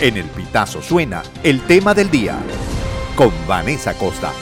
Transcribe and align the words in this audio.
En 0.00 0.16
el 0.16 0.26
Pitazo 0.26 0.80
suena 0.80 1.24
el 1.42 1.60
tema 1.66 1.92
del 1.92 2.08
día 2.08 2.38
con 3.16 3.32
Vanessa 3.48 3.94
Costa. 3.94 4.32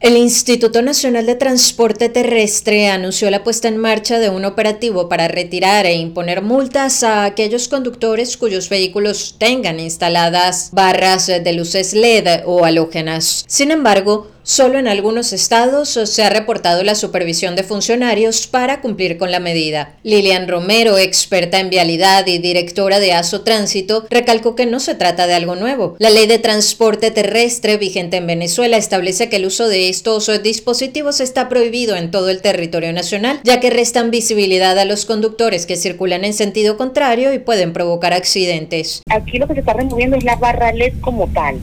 El 0.00 0.16
Instituto 0.16 0.80
Nacional 0.80 1.26
de 1.26 1.34
Transporte 1.34 2.08
Terrestre 2.08 2.88
anunció 2.88 3.30
la 3.30 3.44
puesta 3.44 3.68
en 3.68 3.76
marcha 3.76 4.18
de 4.18 4.30
un 4.30 4.46
operativo 4.46 5.08
para 5.08 5.28
retirar 5.28 5.84
e 5.84 5.96
imponer 5.96 6.40
multas 6.40 7.02
a 7.02 7.26
aquellos 7.26 7.68
conductores 7.68 8.38
cuyos 8.38 8.70
vehículos 8.70 9.36
tengan 9.38 9.80
instaladas 9.80 10.70
barras 10.72 11.26
de 11.26 11.52
luces 11.52 11.92
LED 11.92 12.44
o 12.46 12.64
halógenas. 12.64 13.44
Sin 13.46 13.70
embargo, 13.70 14.30
Solo 14.46 14.78
en 14.78 14.88
algunos 14.88 15.32
estados 15.32 15.88
se 15.88 16.22
ha 16.22 16.28
reportado 16.28 16.84
la 16.84 16.94
supervisión 16.94 17.56
de 17.56 17.62
funcionarios 17.62 18.46
para 18.46 18.82
cumplir 18.82 19.16
con 19.16 19.32
la 19.32 19.40
medida. 19.40 19.94
Lilian 20.02 20.48
Romero, 20.48 20.98
experta 20.98 21.60
en 21.60 21.70
vialidad 21.70 22.26
y 22.26 22.36
directora 22.36 23.00
de 23.00 23.14
ASO 23.14 23.40
Tránsito, 23.40 24.04
recalcó 24.10 24.54
que 24.54 24.66
no 24.66 24.80
se 24.80 24.94
trata 24.94 25.26
de 25.26 25.32
algo 25.32 25.56
nuevo. 25.56 25.96
La 25.98 26.10
ley 26.10 26.26
de 26.26 26.38
transporte 26.38 27.10
terrestre 27.10 27.78
vigente 27.78 28.18
en 28.18 28.26
Venezuela 28.26 28.76
establece 28.76 29.30
que 29.30 29.36
el 29.36 29.46
uso 29.46 29.66
de 29.66 29.88
estos 29.88 30.30
dispositivos 30.42 31.20
está 31.20 31.48
prohibido 31.48 31.96
en 31.96 32.10
todo 32.10 32.28
el 32.28 32.42
territorio 32.42 32.92
nacional, 32.92 33.40
ya 33.44 33.60
que 33.60 33.70
restan 33.70 34.10
visibilidad 34.10 34.78
a 34.78 34.84
los 34.84 35.06
conductores 35.06 35.64
que 35.64 35.76
circulan 35.76 36.22
en 36.22 36.34
sentido 36.34 36.76
contrario 36.76 37.32
y 37.32 37.38
pueden 37.38 37.72
provocar 37.72 38.12
accidentes. 38.12 39.00
Aquí 39.08 39.38
lo 39.38 39.48
que 39.48 39.54
se 39.54 39.60
está 39.60 39.72
removiendo 39.72 40.18
es 40.18 40.24
la 40.24 40.36
barra 40.36 40.70
LED 40.70 41.00
como 41.00 41.28
tal, 41.28 41.58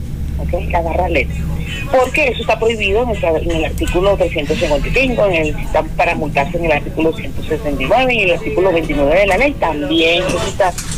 la 0.72 0.80
barra 0.80 1.08
LED 1.08 1.28
porque 1.90 2.28
eso 2.28 2.40
está 2.40 2.58
prohibido 2.58 3.02
en 3.02 3.50
el, 3.50 3.64
artículo 3.64 4.16
355, 4.16 5.26
en 5.26 5.34
el, 5.34 5.56
para 5.96 6.14
multarse 6.14 6.58
en 6.58 6.66
el 6.66 6.72
artículo 6.72 7.12
169 7.12 8.14
y 8.14 8.18
en 8.18 8.28
el 8.28 8.34
artículo 8.36 8.72
29 8.72 9.20
de 9.20 9.26
la 9.26 9.38
ley 9.38 9.52
también. 9.52 10.22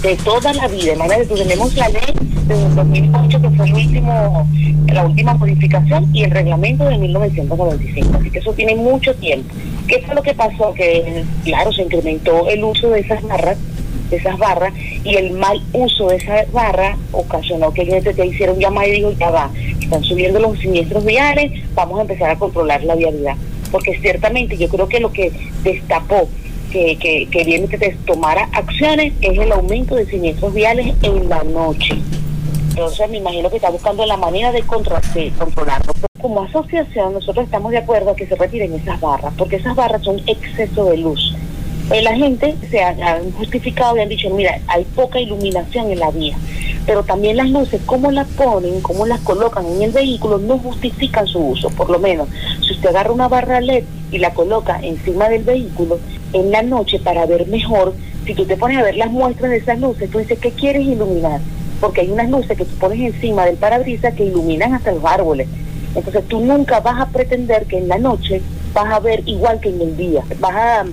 De 0.02 0.16
toda 0.16 0.52
la 0.52 0.68
vida. 0.68 0.94
Manera 0.96 1.24
que 1.24 1.34
tenemos 1.34 1.74
la 1.74 1.88
ley 1.88 2.14
de 2.46 2.54
2008, 2.74 3.40
que 3.40 3.50
fue 3.50 3.66
el 3.66 3.74
último, 3.74 4.48
la 4.86 5.04
última 5.06 5.34
modificación, 5.34 6.10
y 6.14 6.24
el 6.24 6.30
reglamento 6.30 6.84
de 6.84 6.98
1995. 6.98 8.18
Así 8.20 8.30
que 8.30 8.38
eso 8.38 8.52
tiene 8.52 8.74
mucho 8.74 9.14
tiempo. 9.14 9.54
¿Qué 9.88 10.00
fue 10.00 10.14
lo 10.14 10.22
que 10.22 10.34
pasó? 10.34 10.72
Que, 10.74 11.24
claro, 11.44 11.72
se 11.72 11.82
incrementó 11.82 12.48
el 12.48 12.64
uso 12.64 12.90
de 12.90 13.00
esas 13.00 13.22
barras 13.22 13.58
de 14.10 14.16
esas 14.16 14.38
barras 14.38 14.72
y 15.02 15.14
el 15.14 15.32
mal 15.32 15.60
uso 15.72 16.08
de 16.08 16.16
esa 16.16 16.44
barra 16.52 16.96
ocasionó 17.12 17.72
que 17.72 17.86
gente 17.86 18.12
te 18.12 18.26
hicieron 18.26 18.58
llamada 18.58 18.86
y 18.88 18.92
dijo 18.92 19.12
ya 19.12 19.30
va, 19.30 19.50
están 19.84 20.02
subiendo 20.02 20.38
los 20.40 20.58
siniestros 20.58 21.04
viales, 21.04 21.52
vamos 21.74 21.98
a 21.98 22.02
empezar 22.02 22.30
a 22.30 22.38
controlar 22.38 22.82
la 22.84 22.94
vialidad. 22.94 23.36
Porque 23.70 23.98
ciertamente 24.00 24.56
yo 24.56 24.68
creo 24.68 24.88
que 24.88 25.00
lo 25.00 25.12
que 25.12 25.32
destapó 25.62 26.28
que, 26.70 26.96
que, 26.96 27.28
que 27.30 27.44
viene 27.44 27.68
que 27.68 27.78
tomara 28.04 28.48
acciones 28.52 29.12
es 29.20 29.38
el 29.38 29.52
aumento 29.52 29.94
de 29.94 30.06
siniestros 30.06 30.52
viales 30.52 30.94
en 31.02 31.28
la 31.28 31.42
noche. 31.44 31.94
Entonces 32.70 33.08
me 33.08 33.18
imagino 33.18 33.48
que 33.50 33.56
está 33.56 33.70
buscando 33.70 34.04
la 34.04 34.16
manera 34.16 34.50
de, 34.50 34.60
de 34.60 35.32
controlarlo. 35.38 35.92
Como 36.20 36.42
asociación 36.42 37.14
nosotros 37.14 37.44
estamos 37.44 37.70
de 37.70 37.78
acuerdo 37.78 38.10
a 38.10 38.16
que 38.16 38.26
se 38.26 38.34
retiren 38.34 38.74
esas 38.74 39.00
barras, 39.00 39.32
porque 39.38 39.56
esas 39.56 39.76
barras 39.76 40.02
son 40.02 40.20
exceso 40.26 40.86
de 40.86 40.96
luz. 40.96 41.36
Eh, 41.92 42.02
la 42.02 42.16
gente 42.16 42.56
se 42.70 42.82
ha, 42.82 43.20
justificado 43.36 43.96
y 43.96 44.00
han 44.00 44.08
dicho, 44.08 44.28
mira, 44.30 44.58
hay 44.66 44.84
poca 44.96 45.20
iluminación 45.20 45.92
en 45.92 46.00
la 46.00 46.10
vía 46.10 46.36
pero 46.86 47.02
también 47.02 47.36
las 47.36 47.48
luces, 47.48 47.80
cómo 47.86 48.10
las 48.10 48.28
ponen, 48.28 48.80
cómo 48.82 49.06
las 49.06 49.20
colocan 49.20 49.66
en 49.66 49.82
el 49.82 49.90
vehículo, 49.90 50.38
no 50.38 50.58
justifican 50.58 51.26
su 51.26 51.38
uso. 51.38 51.70
Por 51.70 51.90
lo 51.90 51.98
menos, 51.98 52.28
si 52.66 52.74
usted 52.74 52.90
agarra 52.90 53.12
una 53.12 53.28
barra 53.28 53.60
LED 53.60 53.84
y 54.10 54.18
la 54.18 54.34
coloca 54.34 54.78
encima 54.82 55.28
del 55.28 55.44
vehículo, 55.44 55.98
en 56.32 56.50
la 56.50 56.62
noche 56.62 56.98
para 56.98 57.26
ver 57.26 57.46
mejor, 57.46 57.94
si 58.26 58.34
tú 58.34 58.44
te 58.44 58.56
pones 58.56 58.78
a 58.78 58.82
ver 58.82 58.96
las 58.96 59.10
muestras 59.10 59.50
de 59.50 59.58
esas 59.58 59.80
luces, 59.80 60.10
tú 60.10 60.18
dices, 60.18 60.38
¿qué 60.38 60.50
quieres 60.50 60.82
iluminar? 60.82 61.40
Porque 61.80 62.02
hay 62.02 62.10
unas 62.10 62.28
luces 62.28 62.56
que 62.56 62.64
tú 62.64 62.74
pones 62.76 63.00
encima 63.00 63.46
del 63.46 63.56
parabrisas 63.56 64.14
que 64.14 64.24
iluminan 64.24 64.74
hasta 64.74 64.92
los 64.92 65.04
árboles. 65.04 65.48
Entonces 65.94 66.24
tú 66.28 66.40
nunca 66.40 66.80
vas 66.80 67.00
a 67.00 67.06
pretender 67.06 67.66
que 67.66 67.78
en 67.78 67.88
la 67.88 67.98
noche 67.98 68.42
vas 68.74 68.92
a 68.92 69.00
ver 69.00 69.22
igual 69.26 69.60
que 69.60 69.70
en 69.70 69.80
el 69.80 69.96
día, 69.96 70.22
vas 70.40 70.54
a, 70.54 70.84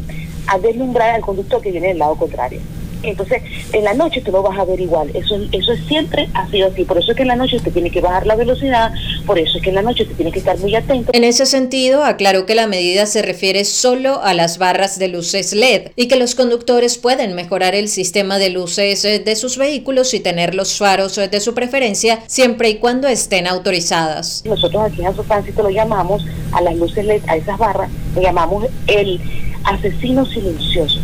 a 0.47 0.59
deslumbrar 0.59 1.15
al 1.15 1.21
conductor 1.21 1.61
que 1.61 1.71
viene 1.71 1.89
del 1.89 1.99
lado 1.99 2.15
contrario. 2.15 2.61
Entonces, 3.03 3.41
en 3.73 3.83
la 3.83 3.93
noche 3.93 4.21
tú 4.21 4.31
lo 4.31 4.41
vas 4.41 4.57
a 4.57 4.65
ver 4.65 4.79
igual. 4.79 5.09
Eso, 5.13 5.37
eso 5.51 5.75
siempre 5.87 6.29
ha 6.33 6.49
sido 6.49 6.67
así. 6.67 6.83
Por 6.85 6.97
eso 6.97 7.11
es 7.11 7.17
que 7.17 7.23
en 7.23 7.29
la 7.29 7.35
noche 7.35 7.57
usted 7.57 7.71
tiene 7.71 7.89
que 7.89 8.01
bajar 8.01 8.25
la 8.25 8.35
velocidad, 8.35 8.91
por 9.25 9.39
eso 9.39 9.57
es 9.57 9.63
que 9.63 9.69
en 9.69 9.75
la 9.75 9.81
noche 9.81 10.03
usted 10.03 10.15
tiene 10.15 10.31
que 10.31 10.39
estar 10.39 10.57
muy 10.59 10.75
atento. 10.75 11.11
En 11.13 11.23
ese 11.23 11.45
sentido, 11.45 12.03
aclaró 12.03 12.45
que 12.45 12.55
la 12.55 12.67
medida 12.67 13.05
se 13.05 13.21
refiere 13.21 13.65
solo 13.65 14.21
a 14.21 14.33
las 14.33 14.57
barras 14.57 14.99
de 14.99 15.07
luces 15.07 15.53
LED 15.53 15.91
y 15.95 16.07
que 16.07 16.15
los 16.15 16.35
conductores 16.35 16.97
pueden 16.97 17.35
mejorar 17.35 17.75
el 17.75 17.87
sistema 17.87 18.37
de 18.37 18.49
luces 18.49 19.03
eh, 19.05 19.19
de 19.19 19.35
sus 19.35 19.57
vehículos 19.57 20.13
y 20.13 20.19
tener 20.19 20.55
los 20.55 20.77
faros 20.77 21.17
eh, 21.17 21.27
de 21.27 21.39
su 21.39 21.53
preferencia 21.53 22.19
siempre 22.27 22.69
y 22.69 22.75
cuando 22.75 23.07
estén 23.07 23.47
autorizadas. 23.47 24.43
Nosotros 24.45 24.83
aquí 24.83 25.01
en 25.03 25.13
Tránsito 25.27 25.63
lo 25.63 25.69
llamamos 25.69 26.25
a 26.51 26.61
las 26.61 26.75
luces 26.75 27.05
LED, 27.05 27.21
a 27.27 27.35
esas 27.35 27.57
barras, 27.57 27.89
le 28.15 28.21
llamamos 28.21 28.65
el 28.87 29.19
asesino 29.63 30.25
silencioso 30.25 30.99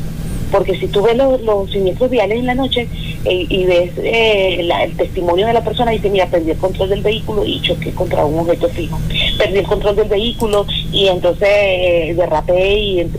porque 0.51 0.77
si 0.77 0.87
tú 0.87 1.01
ves 1.01 1.17
los, 1.17 1.71
siniestros 1.71 2.09
viales 2.09 2.39
en 2.39 2.45
la 2.45 2.55
noche 2.55 2.87
eh, 3.25 3.45
y 3.49 3.65
ves 3.65 3.91
eh, 3.97 4.59
el 4.59 4.97
testimonio 4.97 5.47
de 5.47 5.53
la 5.53 5.63
persona, 5.63 5.91
dice, 5.91 6.09
mira, 6.09 6.27
perdí 6.27 6.51
el 6.51 6.57
control 6.57 6.89
del 6.89 7.01
vehículo 7.01 7.45
y 7.45 7.61
choqué 7.61 7.91
contra 7.91 8.25
un 8.25 8.39
objeto 8.39 8.69
fijo. 8.69 8.99
Perdí 9.37 9.59
el 9.59 9.67
control 9.67 9.95
del 9.95 10.07
vehículo 10.07 10.65
y 10.91 11.07
entonces 11.07 11.49
eh, 11.49 12.13
derrapé 12.15 12.79
y, 12.79 13.11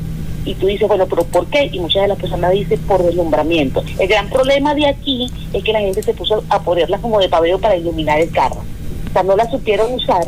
y 0.44 0.54
tú 0.54 0.66
dices, 0.66 0.88
bueno, 0.88 1.06
pero 1.06 1.24
¿por 1.24 1.46
qué? 1.46 1.68
Y 1.72 1.80
muchas 1.80 2.02
de 2.02 2.08
las 2.08 2.18
personas 2.18 2.52
dicen 2.52 2.80
por 2.80 3.02
deslumbramiento. 3.02 3.82
El 3.98 4.08
gran 4.08 4.28
problema 4.28 4.74
de 4.74 4.86
aquí 4.86 5.30
es 5.52 5.62
que 5.62 5.72
la 5.72 5.80
gente 5.80 6.02
se 6.02 6.14
puso 6.14 6.42
a 6.48 6.62
ponerlas 6.62 7.00
como 7.00 7.20
de 7.20 7.28
pabellón 7.28 7.60
para 7.60 7.76
iluminar 7.76 8.20
el 8.20 8.30
carro. 8.30 8.62
O 9.08 9.12
sea, 9.12 9.22
no 9.22 9.36
la 9.36 9.50
supieron 9.50 9.92
usar 9.92 10.26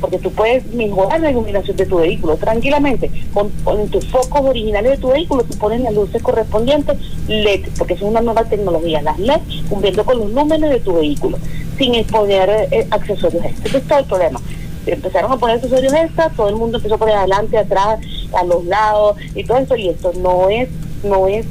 porque 0.00 0.18
tú 0.18 0.30
puedes 0.32 0.66
mejorar 0.72 1.20
la 1.20 1.30
iluminación 1.30 1.76
de 1.76 1.86
tu 1.86 1.98
vehículo 1.98 2.36
tranquilamente. 2.36 3.10
Con, 3.32 3.50
tus 3.90 4.06
focos 4.06 4.42
originales 4.42 4.92
de 4.92 4.98
tu 4.98 5.08
vehículo, 5.08 5.44
tú 5.44 5.56
pones 5.58 5.80
las 5.80 5.94
luces 5.94 6.22
correspondientes 6.22 6.96
LED, 7.28 7.68
porque 7.78 7.94
es 7.94 8.02
una 8.02 8.20
nueva 8.20 8.44
tecnología, 8.44 9.02
las 9.02 9.18
LED, 9.18 9.40
cumpliendo 9.68 10.04
con 10.04 10.18
los 10.18 10.30
números 10.30 10.70
de 10.70 10.80
tu 10.80 10.94
vehículo, 10.94 11.38
sin 11.78 11.94
exponer 11.94 12.68
eh, 12.70 12.86
accesorios 12.90 13.44
extra. 13.44 13.68
Ese 13.68 13.78
es 13.78 13.88
todo 13.88 13.98
el 13.98 14.04
problema. 14.06 14.40
Empezaron 14.86 15.32
a 15.32 15.36
poner 15.36 15.56
accesorios 15.56 15.92
extra, 15.92 16.30
todo 16.30 16.48
el 16.48 16.56
mundo 16.56 16.78
empezó 16.78 16.94
a 16.94 16.98
poner 16.98 17.16
adelante, 17.16 17.58
atrás, 17.58 18.00
a 18.32 18.44
los 18.44 18.64
lados 18.64 19.16
y 19.34 19.44
todo 19.44 19.58
eso, 19.58 19.76
y 19.76 19.88
esto 19.88 20.12
no 20.20 20.48
es, 20.48 20.68
no 21.02 21.28
es 21.28 21.46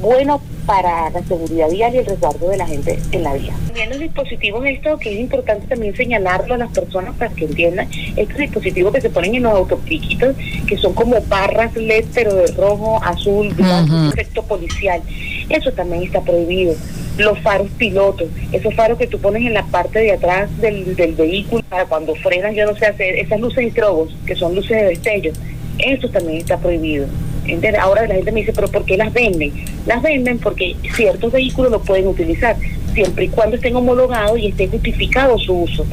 bueno 0.00 0.40
para 0.66 1.10
la 1.10 1.22
seguridad 1.22 1.70
vial 1.70 1.94
y 1.94 1.98
el 1.98 2.06
resguardo 2.06 2.48
de 2.48 2.56
la 2.56 2.66
gente 2.66 2.98
en 3.12 3.22
la 3.22 3.34
vía. 3.34 3.52
También 3.66 3.90
los 3.90 4.00
dispositivos, 4.00 4.66
esto 4.66 4.98
que 4.98 5.12
es 5.12 5.20
importante 5.20 5.66
también 5.68 5.94
señalarlo 5.96 6.54
a 6.54 6.58
las 6.58 6.72
personas 6.72 7.14
para 7.14 7.32
que 7.32 7.44
entiendan, 7.44 7.88
estos 8.16 8.36
dispositivos 8.36 8.92
que 8.92 9.00
se 9.00 9.10
ponen 9.10 9.36
en 9.36 9.44
los 9.44 9.52
autopiquitos, 9.52 10.34
que 10.66 10.76
son 10.76 10.92
como 10.92 11.20
barras 11.28 11.74
LED, 11.76 12.06
pero 12.12 12.34
de 12.34 12.46
rojo, 12.48 13.00
azul, 13.02 13.48
blanco, 13.54 14.08
efecto 14.12 14.42
policial, 14.42 15.00
eso 15.48 15.72
también 15.72 16.02
está 16.02 16.20
prohibido. 16.20 16.74
Los 17.16 17.38
faros 17.38 17.68
pilotos, 17.78 18.28
esos 18.52 18.74
faros 18.74 18.98
que 18.98 19.06
tú 19.06 19.18
pones 19.18 19.46
en 19.46 19.54
la 19.54 19.64
parte 19.64 20.00
de 20.00 20.12
atrás 20.12 20.50
del, 20.60 20.96
del 20.96 21.14
vehículo 21.14 21.62
para 21.68 21.86
cuando 21.86 22.14
frenas, 22.16 22.54
yo 22.54 22.66
no 22.66 22.76
sé 22.76 22.86
hacer, 22.86 23.16
esas 23.16 23.40
luces 23.40 23.64
y 23.64 23.70
trobos, 23.70 24.14
que 24.26 24.34
son 24.34 24.54
luces 24.54 24.76
de 24.76 24.84
destello, 24.84 25.32
eso 25.78 26.08
también 26.08 26.38
está 26.38 26.58
prohibido. 26.58 27.06
Ahora 27.78 28.06
la 28.06 28.14
gente 28.14 28.32
me 28.32 28.40
dice, 28.40 28.52
pero 28.52 28.68
¿por 28.68 28.84
qué 28.84 28.96
las 28.96 29.12
venden? 29.12 29.52
Las 29.86 30.02
venden 30.02 30.38
porque 30.38 30.76
ciertos 30.94 31.32
vehículos 31.32 31.70
lo 31.70 31.80
pueden 31.80 32.06
utilizar, 32.08 32.56
siempre 32.94 33.26
y 33.26 33.28
cuando 33.28 33.56
estén 33.56 33.76
homologados 33.76 34.38
y 34.38 34.48
esté 34.48 34.68
justificado 34.68 35.38
su 35.38 35.62
uso. 35.62 35.86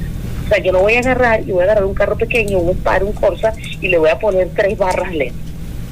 O 0.46 0.50
sea, 0.50 0.58
yo 0.60 0.72
no 0.72 0.80
voy 0.80 0.96
a 0.96 1.00
agarrar 1.00 1.42
y 1.42 1.52
voy 1.52 1.62
a 1.62 1.64
agarrar 1.66 1.86
un 1.86 1.94
carro 1.94 2.18
pequeño, 2.18 2.60
un 2.60 2.76
Spar, 2.78 3.04
un 3.04 3.14
Corsa, 3.14 3.54
y 3.82 3.88
le 3.88 3.98
voy 3.98 4.10
a 4.10 4.20
poner 4.20 4.50
tres 4.56 4.78
barras 4.78 5.14
LED. 5.14 5.32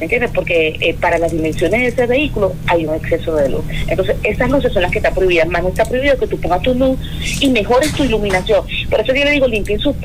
¿Me 0.01 0.05
entiendes? 0.05 0.31
Porque 0.33 0.75
eh, 0.79 0.95
para 0.99 1.19
las 1.19 1.31
dimensiones 1.31 1.79
de 1.79 1.88
ese 1.89 2.07
vehículo 2.07 2.55
hay 2.66 2.88
un 2.88 2.95
exceso 2.95 3.35
de 3.35 3.49
luz. 3.49 3.63
Entonces, 3.88 4.16
esas 4.23 4.49
luces 4.49 4.73
son 4.73 4.81
las 4.81 4.91
que 4.91 4.97
están 4.97 5.13
prohibidas. 5.13 5.47
Más 5.47 5.61
no 5.61 5.69
está 5.69 5.85
prohibido 5.85 6.17
que 6.17 6.25
tú 6.25 6.39
pongas 6.39 6.63
tu 6.63 6.73
luz 6.73 6.97
y 7.40 7.49
mejores 7.52 7.93
tu 7.93 8.03
iluminación. 8.03 8.66
Por 8.91 8.99
eso 8.99 9.14
yo 9.16 9.23
le 9.23 9.32
digo, 9.32 9.47
limpien 9.47 9.79
su, 9.79 9.96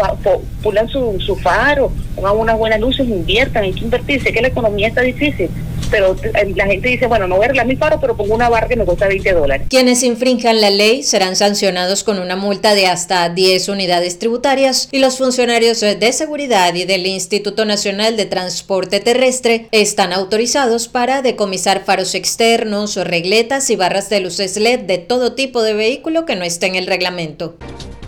pulan 0.63 0.89
su, 0.89 1.19
su 1.19 1.35
faro, 1.35 1.93
pongan 2.15 2.39
unas 2.39 2.57
buenas 2.57 2.79
luces, 2.79 3.07
inviertan, 3.07 3.65
hay 3.65 3.73
que 3.73 3.81
invertir. 3.81 4.23
Sé 4.23 4.33
que 4.33 4.41
la 4.41 4.47
economía 4.47 4.87
está 4.87 5.01
difícil, 5.01 5.51
pero 5.91 6.15
eh, 6.23 6.53
la 6.55 6.67
gente 6.67 6.89
dice, 6.91 7.09
bueno, 7.09 7.27
no 7.27 7.35
voy 7.35 7.43
a 7.43 7.47
arreglar 7.47 7.67
mi 7.67 7.75
faro, 7.75 8.01
pero 8.01 8.17
pongo 8.17 8.37
una 8.37 8.49
barra 8.49 8.69
que 8.69 8.77
me 8.77 8.85
cuesta 8.85 9.09
20 9.09 9.33
dólares. 9.33 9.67
Quienes 9.69 10.05
infrinjan 10.05 10.61
la 10.61 10.71
ley 10.71 11.03
serán 11.03 11.35
sancionados 11.35 12.05
con 12.05 12.21
una 12.21 12.37
multa 12.37 12.77
de 12.77 12.87
hasta 12.87 13.29
10 13.29 13.69
unidades 13.71 14.21
tributarias 14.21 14.89
y 14.93 15.01
los 15.01 15.19
funcionarios 15.19 15.81
de 15.81 16.13
seguridad 16.13 16.73
y 16.73 16.85
del 16.85 17.07
Instituto 17.07 17.65
Nacional 17.65 18.17
de 18.17 18.27
Transporte 18.27 19.01
Terrestre 19.01 19.67
están 19.73 20.13
autorizados 20.13 20.87
para 20.87 21.23
decomisar 21.23 21.85
faros 21.85 22.15
externos, 22.15 22.95
regletas 22.95 23.69
y 23.71 23.75
barras 23.75 24.09
de 24.11 24.21
luces 24.21 24.57
LED 24.57 24.83
de 24.83 24.99
todo 24.99 25.33
tipo 25.33 25.65
de 25.65 25.75
vehículo 25.75 26.25
que 26.25 26.37
no 26.37 26.45
esté 26.45 26.67
en 26.67 26.77
el 26.77 26.87
reglamento. 26.87 27.57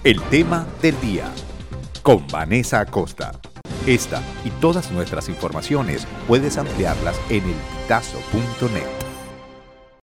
El 0.05 0.23
tema 0.31 0.65
del 0.81 0.99
día 1.01 1.29
con 2.03 2.25
Vanessa 2.29 2.79
Acosta. 2.79 3.33
Esta 3.85 4.23
y 4.45 4.51
todas 4.51 4.93
nuestras 4.93 5.29
informaciones 5.29 6.07
puedes 6.29 6.57
ampliarlas 6.57 7.21
en 7.31 7.43
elpitazo.net. 7.43 9.08